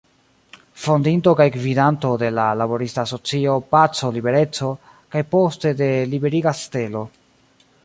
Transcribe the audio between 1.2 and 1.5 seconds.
kaj